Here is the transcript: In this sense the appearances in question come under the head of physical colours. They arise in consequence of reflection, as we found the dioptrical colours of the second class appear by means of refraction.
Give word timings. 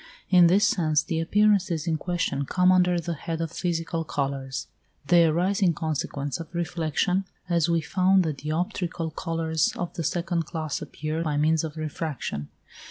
In 0.31 0.47
this 0.47 0.67
sense 0.67 1.03
the 1.03 1.19
appearances 1.19 1.85
in 1.85 1.97
question 1.99 2.47
come 2.47 2.71
under 2.71 2.99
the 2.99 3.13
head 3.13 3.39
of 3.39 3.51
physical 3.51 4.03
colours. 4.03 4.65
They 5.05 5.25
arise 5.25 5.61
in 5.61 5.75
consequence 5.75 6.39
of 6.39 6.51
reflection, 6.55 7.25
as 7.47 7.69
we 7.69 7.81
found 7.81 8.23
the 8.23 8.33
dioptrical 8.33 9.15
colours 9.15 9.71
of 9.77 9.93
the 9.93 10.03
second 10.03 10.47
class 10.47 10.81
appear 10.81 11.21
by 11.21 11.37
means 11.37 11.63
of 11.63 11.77
refraction. 11.77 12.49